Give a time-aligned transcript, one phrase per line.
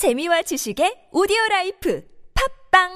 [0.00, 2.00] 재미와 지식의 오디오 라이프
[2.72, 2.88] 팟빵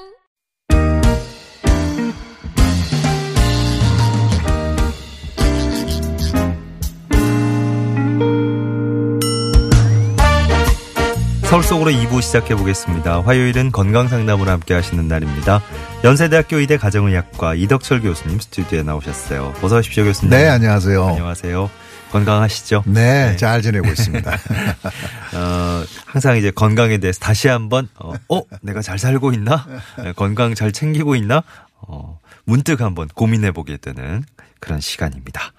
[11.43, 13.21] 서울 속으로 2부 시작해 보겠습니다.
[13.21, 15.61] 화요일은 건강 상담으로 함께 하시는 날입니다.
[16.03, 19.53] 연세대학교 의대 가정의학과 이덕철 교수님 스튜디오에 나오셨어요.
[19.61, 20.31] 어서 오십시오, 교수님.
[20.31, 21.05] 네, 안녕하세요.
[21.05, 21.69] 안녕하세요.
[22.11, 22.83] 건강하시죠?
[22.87, 24.31] 네, 잘 지내고 있습니다.
[25.35, 29.65] 어, 항상 이제 건강에 대해서 다시 한번 어, 어 내가 잘 살고 있나?
[30.01, 31.43] 네, 건강 잘 챙기고 있나?
[31.87, 34.23] 어, 문득 한번 고민해 보게 되는
[34.59, 35.53] 그런 시간입니다.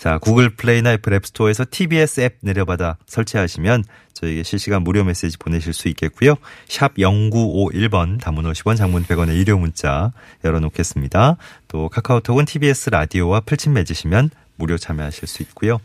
[0.00, 5.88] 자, 구글 플레이나 애플 앱스토어에서 TBS 앱 내려받아 설치하시면 저에게 실시간 무료 메시지 보내실 수
[5.88, 6.36] 있겠고요.
[6.68, 10.12] 샵 0951번 단문 50원 장문 100원의 유료 문자
[10.44, 11.36] 열어놓겠습니다.
[11.68, 15.78] 또 카카오톡은 TBS 라디오와 풀친 맺으시면 무료 참여하실 수 있고요.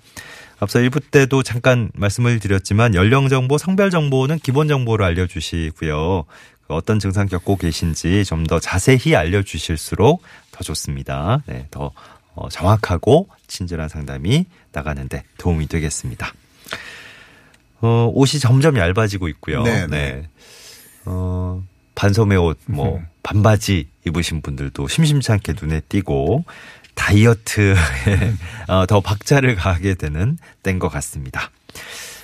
[0.60, 6.26] 앞서 1부 때도 잠깐 말씀을 드렸지만 연령 정보, 성별 정보는 기본 정보로 알려주시고요.
[6.68, 11.42] 어떤 증상 겪고 계신지 좀 더 자세히 알려주실수록 더 좋습니다.
[11.46, 11.92] 네, 더
[12.34, 16.34] 어, 정확하고 친절한 상담이 나가는데 도움이 되겠습니다.
[17.82, 19.64] 어, 옷이 점점 얇아지고 있고요.
[19.64, 20.30] 네, 네.
[21.06, 21.64] 어,
[21.96, 26.46] 반소매 옷, 뭐, 반바지 입으신 분들도 심심치 않게 눈에 띄고
[26.96, 27.76] 다이어트에
[28.68, 31.52] 어, 더 박자를 가하게 되는 때인 것 같습니다.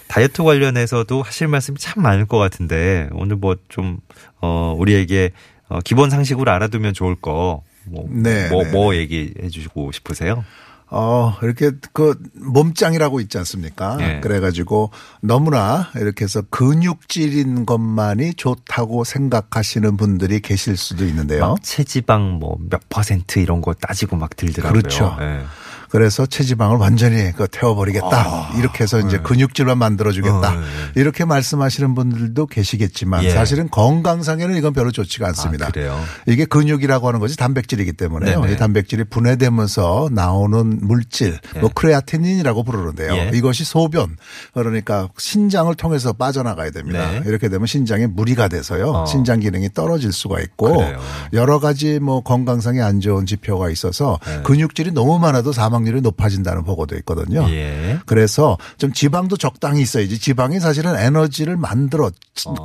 [0.07, 3.99] 다이어트 관련해서도 하실 말씀이 참 많을 것 같은데 오늘 뭐좀
[4.41, 5.31] 어, 우리에게
[5.67, 10.43] 어, 기본 상식으로 알아두면 좋을 거 뭐, 네, 뭐, 네, 뭐 얘기해 주시고 싶으세요?
[10.89, 13.97] 어, 이렇게 그 몸짱이라고 있지 않습니까?
[13.97, 14.19] 네.
[14.21, 21.47] 그래가지고 너무나 이렇게 해서 근육질인 것만이 좋다고 생각하시는 분들이 계실 수도 있는데요.
[21.49, 24.81] 막 체지방 뭐 몇 퍼센트 이런 거 따지고 막 들더라고요.
[24.81, 25.17] 그렇죠.
[25.21, 25.43] 예.
[25.89, 28.51] 그래서 체지방을 완전히 그 태워버리겠다.
[28.57, 30.37] 이렇게 해서 이제 근육질만 만들어주겠다.
[30.37, 30.57] 아, 네.
[30.57, 30.67] 어, 네.
[30.95, 33.31] 이렇게 말씀하시는 분들도 계시겠지만 예.
[33.31, 35.67] 사실은 건강상에는 이건 별로 좋지가 않습니다.
[35.67, 36.05] 아?
[36.27, 38.41] 이게 근육이라고 하는 것이 단백질이기 때문에요.
[38.41, 38.53] 네네.
[38.53, 43.13] 이 단백질이 분해되면서 나오는 물질, 뭐 크레아티닌이라고 부르는데요.
[43.13, 43.31] 예.
[43.33, 44.17] 이것이 소변
[44.53, 47.11] 그러니까 신장을 통해서 빠져나가야 됩니다.
[47.11, 47.21] 네.
[47.25, 48.89] 이렇게 되면 신장에 무리가 돼서요.
[48.89, 49.05] 어.
[49.05, 50.99] 신장 기능이 떨어질 수가 있고 그래요.
[51.33, 54.41] 여러 가지 뭐 건강상에 안 좋은 지표가 있어서 네.
[54.43, 57.47] 근육질이 너무 많아도 사망 률이 높아진다는 보고도 있거든요.
[57.49, 57.99] 예.
[58.05, 60.19] 그래서 좀 지방도 적당히 있어야지.
[60.19, 62.11] 지방이 사실은 에너지를 만들어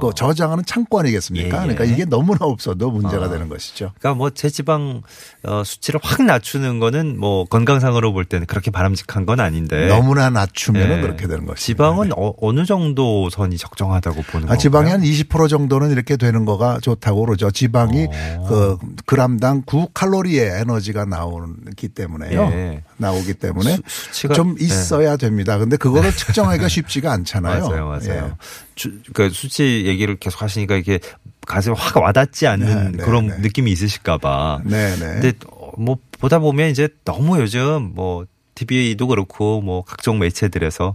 [0.00, 1.48] 그 저장하는 창고 아니겠습니까?
[1.48, 1.74] 예, 예.
[1.74, 3.30] 그러니까 이게 너무나 없어도 문제가 아.
[3.30, 3.92] 되는 것이죠.
[3.98, 5.02] 그러니까 뭐 체지방
[5.44, 10.90] 어, 수치를 확 낮추는 거는 뭐 건강상으로 볼 때는 그렇게 바람직한 건 아닌데 너무나 낮추면
[10.90, 10.94] 예.
[10.94, 11.66] 은 그렇게 되는 것이죠.
[11.66, 14.58] 지방은 어, 어느 정도 선이 적정하다고 보는 아, 건가요?
[14.58, 17.50] 지방이 한 20% 정도는 이렇게 되는 거가 좋다고 그러죠.
[17.50, 18.08] 지방이
[18.38, 18.46] 어.
[18.48, 22.42] 그 그람당 9칼로리의 에너지가 나오기 때문에요.
[22.52, 22.82] 예.
[23.02, 23.76] 나오기 때문에
[24.10, 24.64] 수- 좀 예.
[24.64, 25.58] 있어야 됩니다.
[25.58, 27.68] 근데 그거를 측정하기가 쉽지가 않잖아요.
[27.68, 28.26] 맞아요, 맞아요.
[28.32, 28.32] 예.
[28.74, 30.98] 주, 그 수치 얘기를 계속 하시니까 이게
[31.46, 33.36] 가슴에 확 와닿지 않는 네, 네, 그런 네.
[33.40, 34.62] 느낌이 있으실까봐.
[34.64, 34.98] 네, 네.
[35.20, 38.24] 근데 어, 뭐 보다 보면 이제 너무 요즘 뭐
[38.54, 40.94] TV도 그렇고 뭐 각종 매체들에서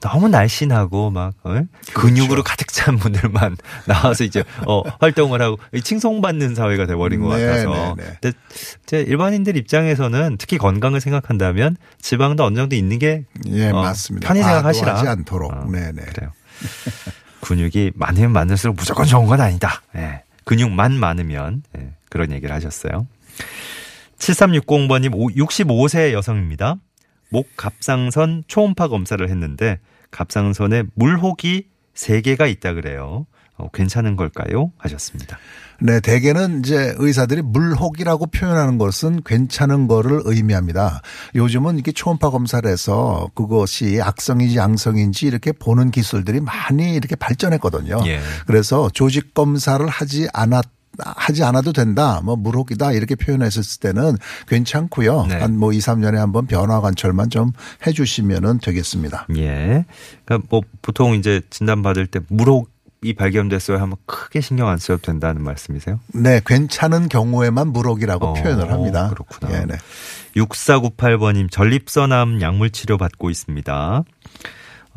[0.00, 1.62] 너무 날씬하고 막 어?
[1.94, 7.94] 근육으로 가득 찬 분들만 나와서 이제 어 활동을 하고 칭송받는 사회가 돼버린 것 네, 같아서.
[7.96, 8.18] 네, 네.
[8.20, 8.38] 근데
[8.84, 14.28] 이제 일반인들 입장에서는 특히 건강을 생각한다면 지방도 어느 정도 있는 게 예, 어, 맞습니다.
[14.28, 14.86] 편히 생각하시라.
[14.86, 15.52] 과도하지 않도록.
[15.52, 16.02] 어, 네, 네.
[16.02, 16.32] 그래요.
[17.40, 19.82] 근육이 많으면 많을수록 무조건 좋은 건 아니다.
[19.96, 20.22] 예.
[20.44, 21.92] 근육만 많으면 예.
[22.10, 23.06] 그런 얘기를 하셨어요.
[24.18, 26.76] 7360번님 65세 여성입니다.
[27.30, 29.78] 목 갑상선 초음파 검사를 했는데
[30.10, 33.26] 갑상선에 물혹이 3개가 있다 그래요.
[33.58, 34.72] 어, 괜찮은 걸까요?
[34.78, 35.36] 하셨습니다.
[35.80, 41.02] 네, 대개는 이제 의사들이 물혹이라고 표현하는 것은 괜찮은 거를 의미합니다.
[41.34, 48.00] 요즘은 이렇게 초음파 검사를 해서 그것이 악성인지 양성인지 이렇게 보는 기술들이 많이 이렇게 발전했거든요.
[48.06, 48.20] 예.
[48.46, 52.20] 그래서 조직 검사를 하지 않았 하지 않아도 된다.
[52.24, 52.92] 뭐 물혹이다.
[52.92, 54.16] 이렇게 표현했을 때는
[54.48, 55.26] 괜찮고요.
[55.26, 55.36] 네.
[55.36, 57.52] 한뭐 2, 3년에 한번 변화 관찰만 좀
[57.86, 59.26] 해 주시면은 되겠습니다.
[59.36, 59.84] 예.
[60.24, 65.42] 그러니까 뭐 보통 이제 진단 받을 때 물혹이 발견됐어요 하면 크게 신경 안 써도 된다는
[65.42, 66.00] 말씀이세요?
[66.08, 69.08] 네, 괜찮은 경우에만 물혹이라고 어, 표현을 합니다.
[69.10, 69.52] 그렇구나.
[69.54, 69.76] 예, 네.
[70.36, 74.04] 6498번님 전립선암 약물 치료 받고 있습니다.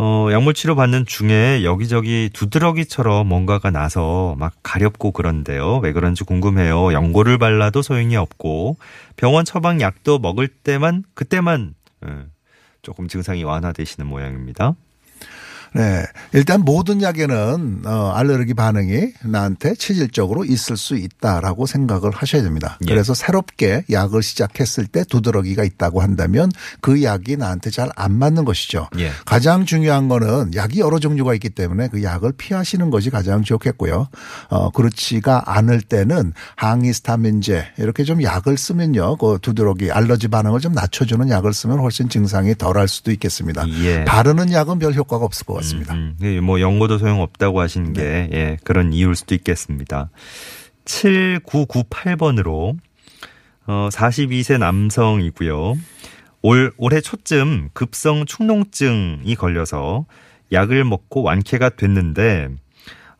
[0.03, 5.77] 어, 약물 치료 받는 중에 여기저기 두드러기처럼 뭔가가 나서 막 가렵고 그런데요.
[5.77, 6.91] 왜 그런지 궁금해요.
[6.91, 8.77] 연고를 발라도 소용이 없고
[9.15, 11.75] 병원 처방 약도 먹을 때만 그때만
[12.07, 12.09] 예,
[12.81, 14.73] 조금 증상이 완화되시는 모양입니다.
[15.73, 16.03] 네.
[16.33, 22.77] 일단 모든 약에는 어, 알레르기 반응이 나한테 체질적으로 있을 수 있다라고 생각을 하셔야 됩니다.
[22.81, 22.91] 예.
[22.91, 26.51] 그래서 새롭게 약을 시작했을 때 두드러기가 있다고 한다면
[26.81, 28.87] 그 약이 나한테 잘 안 맞는 것이죠.
[28.99, 29.11] 예.
[29.25, 34.07] 가장 중요한 거는 약이 여러 종류가 있기 때문에 그 약을 피하시는 것이 가장 좋겠고요.
[34.49, 39.17] 어, 그렇지가 않을 때는 항히스타민제 이렇게 좀 약을 쓰면요.
[39.17, 43.67] 그 두드러기 알러지 반응을 좀 낮춰주는 약을 쓰면 훨씬 증상이 덜할 수도 있겠습니다.
[43.83, 44.03] 예.
[44.05, 45.93] 바르는 약은 별 효과가 없을 것 같습니다.
[45.93, 50.09] 음, 예, 뭐 연고도 소용없다고 하신 게 예, 그런 이유일 수도 있겠습니다.
[50.85, 52.77] 7998번으로
[53.67, 55.77] 어 42세 남성이고요.
[56.43, 60.05] 올 올해 초쯤 급성 축농증이 걸려서
[60.51, 62.49] 약을 먹고 완쾌가 됐는데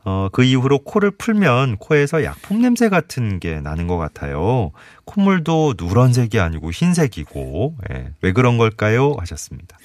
[0.04, 4.72] 어, 그 이후로 코를 풀면 코에서 약품 냄새 같은 게 나는 것 같아요.
[5.04, 9.14] 콧물도 누런색이 아니고 흰색이고, 예, 왜 그런 걸까요?
[9.18, 9.78] 하셨습니다.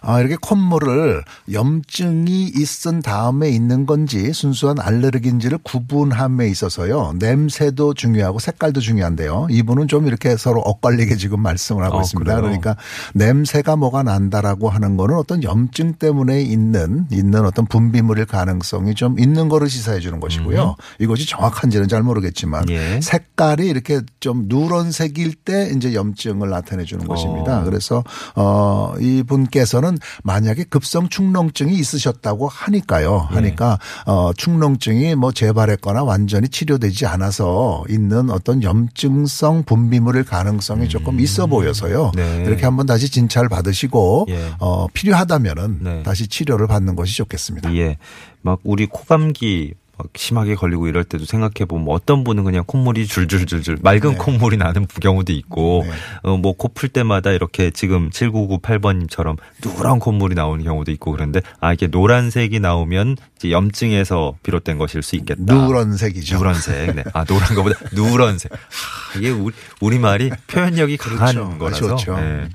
[0.00, 1.22] 아, 이렇게 콧물을
[1.52, 7.14] 염증이 있은 다음에 있는 건지 순수한 알레르기인지를 구분함에 있어서요.
[7.18, 9.48] 냄새도 중요하고 색깔도 중요한데요.
[9.50, 12.30] 이분은 좀 이렇게 서로 엇갈리게 지금 말씀을 하고 아, 있습니다.
[12.30, 12.42] 그래요?
[12.42, 12.76] 그러니까
[13.14, 19.48] 냄새가 뭐가 난다라고 하는 거는 어떤 염증 때문에 있는 있는 어떤 분비물일 가능성이 좀 있는
[19.48, 20.76] 거를 시사해 주는 것이고요.
[20.98, 23.00] 이것이 정확한지는 잘 모르겠지만 예.
[23.00, 27.60] 색깔이 이렇게 좀 누런색일 때 이제 염증을 나타내 주는 것입니다.
[27.60, 27.64] 어.
[27.64, 28.04] 그래서
[28.34, 29.87] 어 이분께서는
[30.24, 33.28] 만약에 급성 축농증이 있으셨다고 하니까요.
[33.30, 33.34] 예.
[33.34, 41.46] 하니까 어 축농증이 뭐 재발했거나 완전히 치료되지 않아서 있는 어떤 염증성 분비물일 가능성이 조금 있어
[41.46, 42.12] 보여서요.
[42.16, 42.16] 음.
[42.16, 42.44] 네.
[42.46, 44.52] 이렇게 한번 다시 진찰 받으시고 예.
[44.58, 46.02] 어 필요하다면은 네.
[46.02, 47.74] 다시 치료를 받는 것이 좋겠습니다.
[47.76, 47.96] 예.
[48.42, 53.78] 막 우리 코감기 막 심하게 걸리고 이럴 때도 생각해 보면 어떤 분은 그냥 콧물이 줄줄줄줄
[53.82, 55.92] 맑은 콧물이 나는 경우도 있고 네.
[56.22, 61.72] 어 뭐 코 풀 때마다 이렇게 지금 7998번님처럼 누런 콧물이 나오는 경우도 있고 그런데 아
[61.72, 65.42] 이게 노란색이 나오면 이제 염증에서 비롯된 것일 수 있겠다.
[65.52, 66.38] 누런색이죠.
[66.38, 66.94] 누런색.
[66.94, 67.04] 네.
[67.12, 68.52] 아, 노란 거보다 누런색.
[68.52, 71.58] 하, 이게 우리, 우리 말이 표현력이 강한 그렇죠.
[71.58, 71.80] 거라서.
[71.86, 72.16] 그렇죠.
[72.20, 72.48] 네.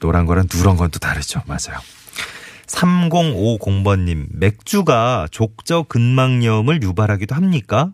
[0.00, 1.40] 노란 거랑 누런 건 또 다르죠.
[1.46, 1.80] 맞아요.
[2.74, 7.92] 3050번님, 맥주가 족저 근막염을 유발하기도 합니까?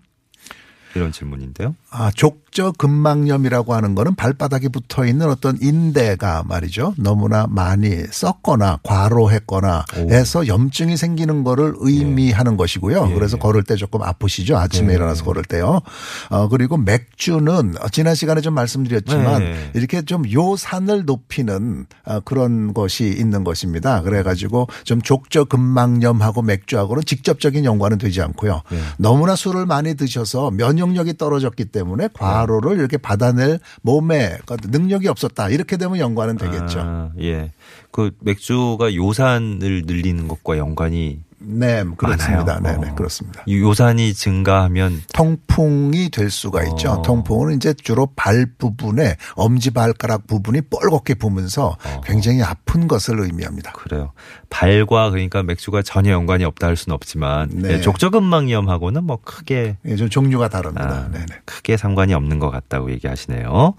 [0.94, 1.74] 이런 질문인데요.
[1.90, 6.94] 아, 족저 근막염이라고 하는 거는 발바닥에 붙어 있는 어떤 인대가 말이죠.
[6.96, 10.10] 너무나 많이 썩거나 과로했거나 오.
[10.10, 13.08] 해서 염증이 생기는 거를 의미하는 것이고요.
[13.10, 13.14] 예.
[13.14, 14.56] 그래서 걸을 때 조금 아프시죠.
[14.56, 14.94] 아침에 네.
[14.94, 15.80] 일어나서 걸을 때요.
[16.28, 19.70] 어, 그리고 맥주는 지난 시간에 좀 말씀드렸지만 네.
[19.74, 24.02] 이렇게 좀 요산을 높이는 어, 그런 것이 있는 것입니다.
[24.02, 28.62] 그래 가지고 좀 족저 근막염하고 맥주하고는 직접적인 연관은 되지 않고요.
[28.70, 28.78] 네.
[28.98, 35.48] 너무나 술을 많이 드셔서 면역 력이 떨어졌기 때문에 과로를 이렇게 받아낼 몸에 그 능력이 없었다.
[35.48, 36.80] 이렇게 되면 연관은 되겠죠.
[36.80, 37.52] 아, 예.
[37.90, 42.60] 그 맥주가 요산을 늘리는 것과 연관이 네, 그렇습니다.
[42.60, 42.94] 네, 네, 어.
[42.94, 43.42] 그렇습니다.
[43.46, 46.90] 이 요산이 증가하면 통풍이 될 수가 있죠.
[46.90, 47.02] 어.
[47.02, 52.00] 통풍은 이제 주로 발 부분에 엄지 발가락 부분이 뻘겋게 부면서 어.
[52.04, 53.72] 굉장히 아픈 것을 의미합니다.
[53.72, 54.12] 그래요.
[54.50, 57.74] 발과 그러니까 맥주가 전혀 연관이 없다 할 수는 없지만 네.
[57.74, 61.06] 예, 족저근막염하고는 뭐 크게 예, 좀 종류가 다릅니다.
[61.06, 61.36] 아, 네, 네.
[61.46, 63.74] 크게 상관이 없는 것 같다고 얘기하시네요.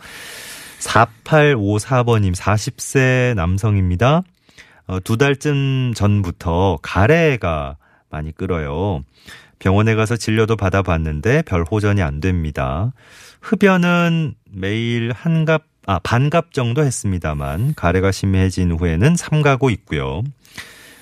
[0.80, 4.24] 4854번님 40세 남성입니다.
[4.92, 7.78] 어, 두 달쯤 전부터 가래가
[8.10, 9.06] 많이 끓어요.
[9.58, 12.92] 병원에 가서 진료도 받아봤는데 별 호전이 안 됩니다.
[13.40, 20.24] 흡연은 매일 한갑, 아, 반갑 정도 했습니다만 가래가 심해진 후에는 삼가고 있고요.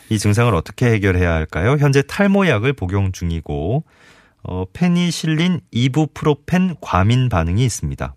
[0.09, 1.77] 이 증상을 어떻게 해결해야 할까요?
[1.80, 3.86] 현재 탈모약을 복용 중이고
[4.44, 8.13] 어, 페니실린 이부프로펜 과민 반응이 있습니다.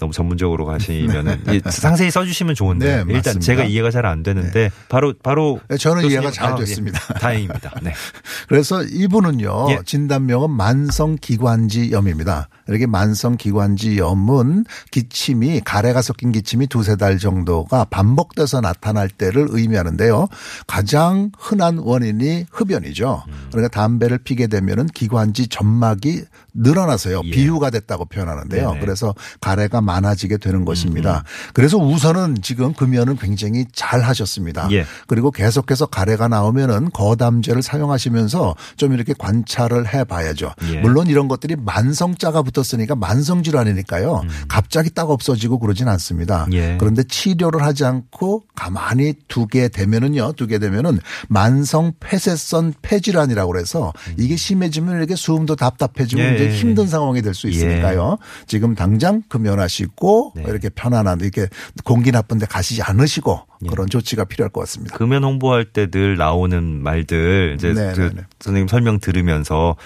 [0.00, 3.40] 너무 전문적으로 가시면은 예, 상세히 써주시면 좋은데 네, 일단 맞습니다.
[3.40, 6.60] 제가 이해가 잘 안 되는데 바로 바로 네, 저는 교수님, 이해가 잘 아, 예.
[6.60, 6.98] 됐습니다.
[7.20, 7.74] 다행입니다.
[7.82, 7.92] 네.
[8.48, 9.78] 그래서 이분은요 예.
[9.84, 12.48] 진단명은 만성기관지염입니다.
[12.68, 20.28] 이렇게 만성기관지염은 기침이 가래가 섞인 기침이 두세 달 정도가 반복돼서 나타날 때를 의미하는데요.
[20.66, 23.24] 가장 흔한 원인이 흡연이죠.
[23.28, 23.48] 음.
[23.52, 26.22] 그러니까 담배를 피게 되면은 기관지 점막이
[26.54, 27.30] 늘어나서요 예.
[27.30, 28.66] 비유가 됐다고 표현하는데요.
[28.68, 28.78] 네네.
[28.78, 31.24] 음, 그래서 가래가 많아지게 되는 것입니다.
[31.54, 34.68] 그래서 우선은 지금 금연은 굉장히 잘 하셨습니다.
[34.72, 34.84] 예.
[35.06, 40.52] 그리고 계속해서 가래가 나오면은 거담제를 사용하시면서 좀 이렇게 관찰을 해 봐야죠.
[40.72, 40.80] 예.
[40.80, 44.22] 물론 이런 것들이 만성자가 붙었으니까 만성 질환이니까요.
[44.48, 46.44] 갑자기 딱 없어지고 그러진 않습니다.
[46.46, 46.52] 음.
[46.54, 46.76] 예.
[46.78, 50.32] 그런데 치료를 하지 않고 가만히 두게 되면은요.
[50.36, 56.26] 두게 되면은 만성 폐쇄성 폐질환이라고 그래서 이게 심해지면 이렇게 숨도 답답해지고 음.
[56.26, 56.54] 예, 이제 예.
[56.54, 58.18] 힘든 상황이 될 수 있으니까요.
[58.46, 60.44] 지금 당장 금연하시 고 가시고 네.
[60.46, 61.48] 이렇게 편안한 이렇게
[61.84, 63.68] 공기 나쁜데 가시지 않으시고 예.
[63.68, 64.96] 그런 조치가 필요할 것 같습니다.
[64.96, 68.22] 금연 홍보할 때 늘 나오는 말들 이제 네, 그 네, 네.
[68.38, 69.76] 선생님 설명 들으면서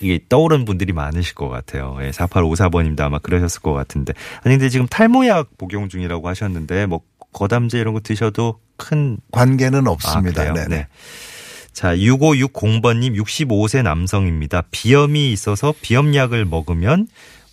[0.00, 1.98] 이게 떠오르는 분들이 많으실 것 같아요.
[2.00, 4.12] 예, 4854번님도 아마 그러셨을 것 같은데.
[4.42, 7.00] 아니 근데 지금 탈모약 복용 중이라고 하셨는데 뭐
[7.32, 10.52] 거담제 이런 거 드셔도 큰 관계는 아, 없습니다.
[10.52, 10.68] 네네.
[10.68, 10.86] 네.
[11.72, 14.64] 자, 6560번님 65세 남성입니다.
[14.70, 17.06] 비염이 있어서 비염약을 먹으면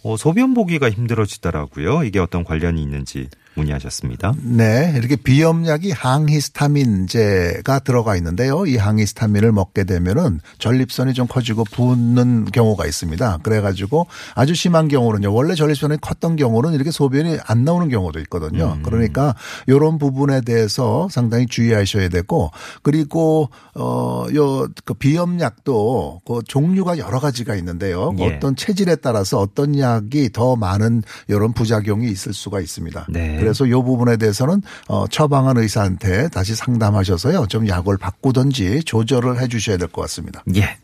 [0.04, 2.04] 어, 소변 보기가 힘들어지더라고요.
[2.04, 4.34] 이게 어떤 관련이 있는지 문의하셨습니다.
[4.44, 8.66] 네, 이렇게 비염약이 항히스타민제가 들어가 있는데요.
[8.66, 13.40] 이 항히스타민을 먹게 되면은 전립선이 좀 커지고 붓는 경우가 있습니다.
[13.44, 15.34] 그래가지고 아주 심한 경우는요.
[15.34, 18.78] 원래 전립선이 컸던 경우는 이렇게 소변이 안 나오는 경우도 있거든요.
[18.84, 19.36] 그러니까
[19.66, 22.52] 이런 부분에 대해서 상당히 주의하셔야 되고
[22.84, 28.14] 그리고 어요 그 비염약도 그 종류가 여러 가지가 있는데요.
[28.20, 28.36] 예.
[28.36, 33.08] 어떤 체질에 따라서 어떤 약이 더 많은 이런 부작용이 있을 수가 있습니다.
[33.10, 33.38] 네.
[33.48, 37.48] 그래서 이 부분에 대해서는 어, 처방한 의사한테 다시 상담하셔서요.
[37.48, 40.44] 좀 약을 바꾸든지 조절을 해 주셔야 될 것 같습니다.
[40.56, 40.77] 예.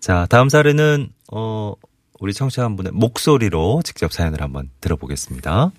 [0.00, 1.72] 자, 다음 사례는 어
[2.20, 5.70] 우리 청취자 한 분의 목소리로 직접 사연을 한번 들어보겠습니다.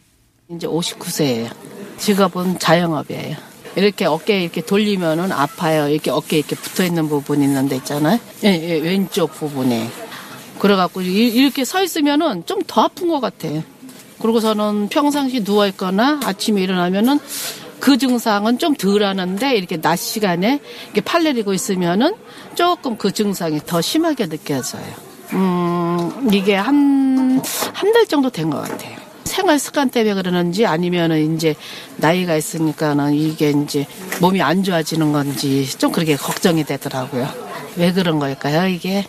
[0.52, 1.50] 이제 59세예요.
[1.98, 3.36] 직업은 자영업이에요.
[3.76, 5.88] 이렇게 어깨 이렇게 돌리면은 아파요.
[5.90, 8.20] 이렇게 어깨 이렇게 붙어 있는 부분 있는데 있잖아요.
[8.44, 9.90] 예, 예, 왼쪽 부분에.
[10.60, 13.62] 그래갖고 이- 이렇게 서 있으면은 좀 더 아픈 것 같아요.
[14.22, 17.20] 그러고서는 평상시 누워 있거나 아침에 일어나면은
[17.80, 22.14] 그 증상은 좀 덜 하는데 이렇게 낮 시간에 이렇게 팔 내리고 있으면은
[22.56, 24.84] 조금 그 증상이 더 심하게 느껴져요.
[25.34, 27.42] 음, 이게 한,
[27.74, 28.96] 한 달 정도 된 것 같아요.
[29.24, 31.54] 생활 습관 때문에 그러는지 아니면은 이제
[31.98, 33.86] 나이가 있으니까는 이게 이제
[34.22, 37.28] 몸이 안 좋아지는 건지 좀 그렇게 걱정이 되더라고요.
[37.76, 39.06] 왜 그런 걸까요, 이게?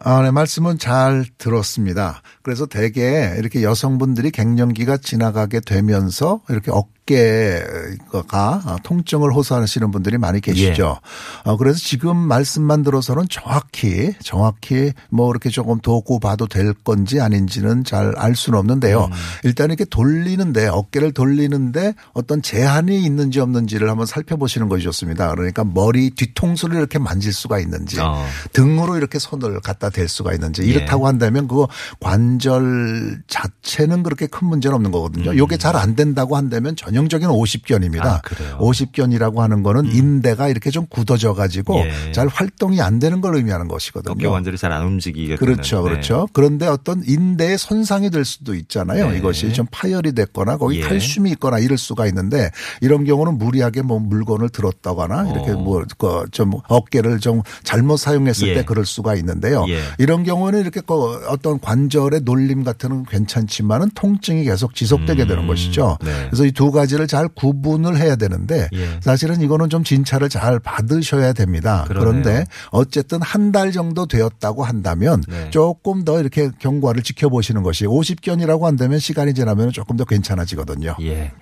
[0.00, 2.22] 아, 네, 말씀은 잘 들었습니다.
[2.42, 10.98] 그래서 대개 이렇게 여성분들이 갱년기가 지나가게 되면서 이렇게 어 깨가 통증을 호소하시는 분들이 많이 계시죠.
[11.44, 17.84] 어, 그래서 지금 말씀만 들어서는 정확히, 정확히 뭐 이렇게 조금 도고 봐도 될 건지 아닌지는
[17.84, 19.08] 잘 알 수는 없는데요.
[19.44, 25.30] 일단 이렇게 돌리는데, 어깨를 돌리는데 어떤 제한이 있는지 없는지를 한번 살펴보시는 것이 좋습니다.
[25.34, 28.24] 그러니까 머리 뒤통수를 이렇게 만질 수가 있는지, 어.
[28.52, 31.68] 등으로 이렇게 손을 갖다 댈 수가 있는지 이렇다고 한다면 그거
[32.00, 35.36] 관절 자체는 그렇게 큰 문제는 없는 거거든요.
[35.36, 38.04] 요게 잘 안 된다고 한다면 전 형적인 50견입니다.
[38.04, 38.58] 아, 그래요?
[38.60, 42.12] 50견이라고 하는 거는 인대가 이렇게 좀 굳어져 가지고 예.
[42.12, 44.12] 잘 활동이 안 되는 걸 의미하는 것이거든요.
[44.12, 45.90] 어깨 관절이 잘 안 움직이게 그렇죠, 되는, 네.
[45.90, 46.28] 그렇죠.
[46.34, 49.10] 그런데 어떤 인대에 손상이 될 수도 있잖아요.
[49.10, 49.16] 네.
[49.18, 50.82] 이것이 좀 파열이 됐거나 거기 예.
[50.82, 52.50] 칼슘이 있거나 이럴 수가 있는데
[52.82, 55.56] 이런 경우는 무리하게 뭐 물건을 들었다거나 이렇게 어.
[55.56, 58.54] 뭐좀 어깨를 좀 잘못 사용했을 예.
[58.54, 59.64] 때 그럴 수가 있는데요.
[59.68, 59.80] 예.
[59.98, 60.94] 이런 경우는 이렇게 그
[61.28, 65.96] 어떤 관절의 놀림 같은 건 괜찮지만은 통증이 계속 지속되게 되는 것이죠.
[66.04, 66.26] 네.
[66.30, 69.00] 그래서 이 두 가지 를 잘 구분을 해야 되는데 예.
[69.00, 71.84] 사실은 이거는 좀 진찰을 잘 받으셔야 됩니다.
[71.88, 72.10] 그러네요.
[72.22, 75.48] 그런데 어쨌든 한 달 정도 되었다고 한다면 네.
[75.50, 80.96] 조금 더 이렇게 경과를 지켜보시는 것이 50견이라고 한다면 시간이 지나면 조금 더 괜찮아지거든요.
[81.00, 81.32] 예.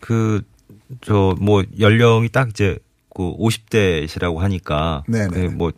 [0.00, 0.42] 그,
[1.02, 2.78] 저, 뭐, 연령이 딱 이제,
[3.14, 5.04] 그 50대시라고 하니까.
[5.06, 5.28] 네네.
[5.28, 5.72] 그 뭐,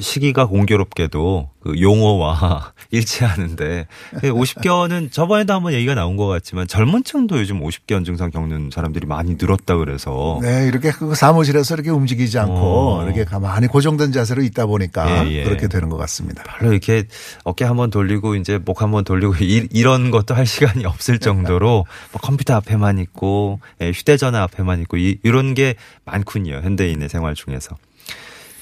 [0.00, 3.86] 시기가 공교롭게도 그 용어와 일치하는데
[4.22, 9.36] 50견은 저번에도 한번 얘기가 나온 것 같지만 젊은 층도 요즘 50견 증상 겪는 사람들이 많이
[9.38, 13.04] 늘었다 그래서 네, 이렇게 그 사무실에서 이렇게 움직이지 않고 어.
[13.04, 15.44] 이렇게 가만히 고정된 자세로 있다 보니까 예, 예.
[15.44, 16.42] 그렇게 되는 것 같습니다.
[16.44, 17.04] 별로 이렇게
[17.44, 22.20] 어깨 한번 돌리고 이제 목 한번 돌리고 이, 이런 것도 할 시간이 없을 정도로 뭐
[22.20, 26.60] 컴퓨터 앞에만 있고 예, 휴대전화 앞에만 있고 이, 이런 게 많군요.
[26.62, 27.76] 현대인의 생활 중에서.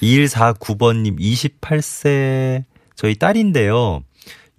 [0.01, 2.63] 2149번님 28세
[2.95, 4.03] 저희 딸인데요.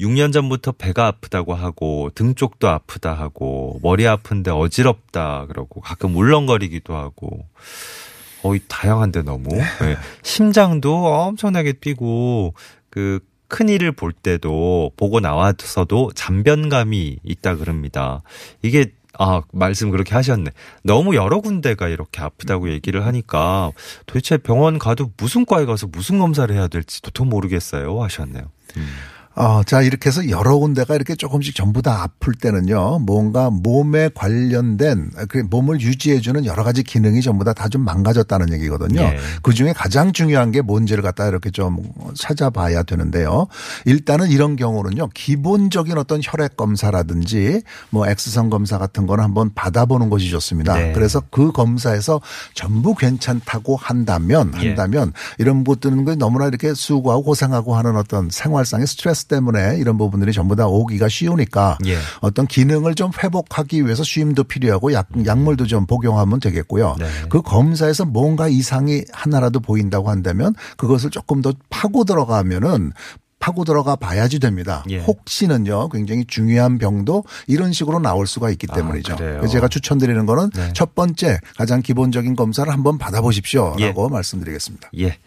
[0.01, 6.95] 6년 전부터 배가 아프다고 하고 등 쪽도 아프다 하고 머리 아픈데 어지럽다 그러고 가끔 울렁거리기도
[6.95, 7.47] 하고
[8.43, 9.97] 거의 다양한데 너무 예.
[10.23, 12.55] 심장도 엄청나게 뛰고
[12.91, 18.23] 그 큰일을 볼 때도 보고 나와서도 잔변감이 있다 그럽니다.
[18.63, 20.51] 이게 아 말씀 그렇게 하셨네.
[20.85, 23.73] 너무 여러 군데가 이렇게 아프다고 얘기를 하니까
[24.07, 28.45] 도대체 병원 가도 무슨 과에 가서 무슨 검사를 해야 될지 도통 모르겠어요 하셨네요.
[28.77, 28.89] 음.
[29.41, 35.13] 어, 자, 이렇게 해서 여러 군데가 이렇게 조금씩 전부 다 아플 때는요, 뭔가 몸에 관련된,
[35.29, 39.01] 그 몸을 유지해주는 여러 가지 기능이 전부 다 다 좀 망가졌다는 얘기거든요.
[39.01, 39.19] 예.
[39.43, 41.79] 그 중에 가장 중요한 게 뭔지를 갖다 이렇게 좀
[42.17, 43.47] 찾아봐야 되는데요.
[43.85, 50.31] 일단은 이런 경우는요, 기본적인 어떤 혈액 검사라든지 뭐 엑스선 검사 같은 거는 한번 받아보는 것이
[50.31, 50.75] 좋습니다.
[50.75, 50.93] 네.
[50.93, 52.21] 그래서 그 검사에서
[52.55, 54.69] 전부 괜찮다고 한다면, 예.
[54.69, 60.33] 한다면 이런 것들은 그 너무나 이렇게 수고하고 고생하고 하는 어떤 생활상의 스트레스 때문에 이런 부분들이
[60.33, 61.99] 전부 다 오기가 쉬우니까 예.
[62.21, 66.97] 어떤 기능을 좀 회복하기 위해서 쉬임도 필요하고 약, 약물도 좀 복용하면 되겠고요.
[66.99, 67.07] 네.
[67.29, 72.93] 그 검사에서 뭔가 이상이 하나라도 보인다고 한다면 그것을 조금 더 파고 들어가면은
[73.41, 74.85] 파고 들어가 봐야지 됩니다.
[74.91, 74.99] 예.
[74.99, 79.17] 혹시는요 굉장히 중요한 병도 이런 식으로 나올 수가 있기 아, 때문이죠.
[79.17, 80.73] 그래서 제가 추천드리는 거는 네.
[80.73, 84.13] 첫 번째 가장 기본적인 검사를 한번 받아보십시오라고 예.
[84.13, 84.91] 말씀드리겠습니다.
[84.99, 85.19] 예.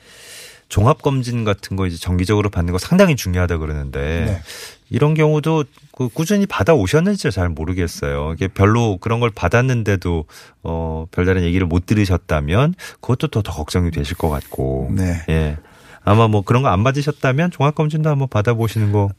[0.72, 4.42] 종합 검진 같은 거 이제 정기적으로 받는 거 상당히 중요하다 그러는데 네.
[4.90, 8.32] 이런 경우도 그 꾸준히 받아 오셨는지 잘 모르겠어요.
[8.34, 10.26] 이게 별로 그런 걸 받았는데도
[10.64, 14.92] 어 별다른 얘기를 못 들으셨다면 그것도 더, 더 걱정이 되실 것 같고.
[14.96, 15.22] 네.
[15.30, 15.58] 예.
[16.04, 19.10] 아마 뭐 그런 거 안 받으셨다면 종합 검진도 한번 받아보시는 거.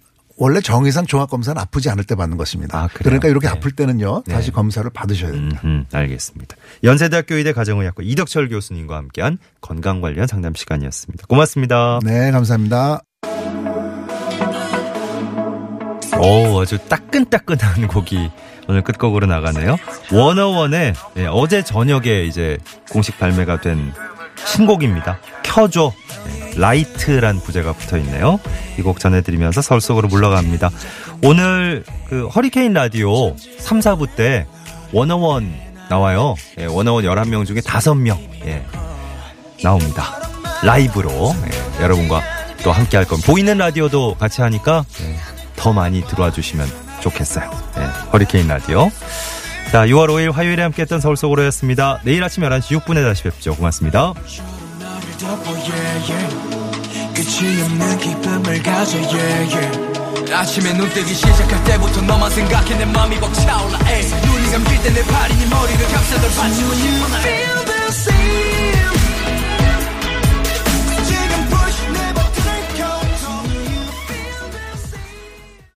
[0.43, 2.77] 원래 정의상 종합검사는 아프지 않을 때 받는 것입니다.
[2.77, 2.89] 아?
[2.93, 3.53] 그러니까 이렇게 네.
[3.53, 4.35] 아플 때는요 네.
[4.35, 5.61] 다시 검사를 받으셔야 됩니다.
[5.63, 6.57] 음, 알겠습니다.
[6.83, 11.29] 연세대학교 의대 가정의학과 이덕철 교수님과 함께한 건강 관련 상담 시간이었습니다.
[11.29, 12.01] 고맙습니다.
[12.05, 13.03] 네, 감사합니다.
[16.19, 18.29] 오, 아주 따끈따끈한 곡이
[18.67, 19.77] 오늘 끝곡으로 나가네요.
[20.11, 22.59] 워너원의 예, 어제 저녁에 이제
[22.91, 23.93] 공식 발매가 된
[24.47, 25.19] 신곡입니다.
[25.43, 25.93] 켜줘.
[26.29, 28.39] 예, 라이트란 부제가 붙어 있네요.
[28.79, 30.71] 이 곡 전해드리면서 서울 속으로 물러갑니다.
[31.23, 34.47] 오늘 그 허리케인 라디오 3, 4부 때
[34.93, 35.53] 워너원
[35.89, 36.35] 나와요.
[36.59, 38.19] 예, 워너원 11명 중에 5명.
[38.47, 38.65] 예,
[39.63, 40.19] 나옵니다.
[40.63, 41.35] 라이브로
[41.79, 42.23] 예, 여러분과
[42.63, 43.31] 또 함께 할 겁니다.
[43.31, 45.17] 보이는 라디오도 같이 하니까 예,
[45.57, 46.67] 더 많이 들어와 주시면
[47.01, 47.51] 좋겠어요.
[47.79, 47.83] 예,
[48.13, 48.91] 허리케인 라디오.
[49.73, 52.01] 자, 6월 5일 화요일에 함께했던 서울 속으로였습니다.
[52.05, 53.55] 내일 아침 11시 6분에 다시 뵙죠.
[53.57, 54.13] 고맙습니다.
[54.79, 57.15] 나를 덮어 yeah, yeah.
[57.15, 60.35] 끝이 없는 기쁨을 가져 yeah, yeah.
[60.35, 64.03] 아침에 눈 뜨기 시작할 때부터 너만 생각해 내 맘이 벅차올라 에이.
[64.27, 68.52] 눈이 감길 때 내 팔이 네 머리를 감싸 널 반지고 싶어 나